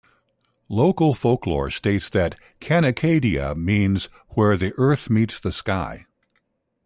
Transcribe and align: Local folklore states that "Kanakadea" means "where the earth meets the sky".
Local 0.67 1.13
folklore 1.13 1.69
states 1.69 2.09
that 2.09 2.33
"Kanakadea" 2.59 3.55
means 3.55 4.05
"where 4.29 4.57
the 4.57 4.73
earth 4.77 5.11
meets 5.11 5.39
the 5.39 5.51
sky". 5.51 6.07